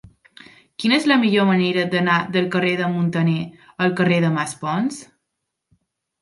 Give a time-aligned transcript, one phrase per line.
[0.83, 3.37] Quina és la millor manera d'anar del carrer de Muntaner
[3.87, 4.99] al carrer de Maspons?